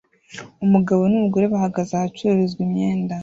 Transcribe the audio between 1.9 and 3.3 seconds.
ahacururizwa imyenda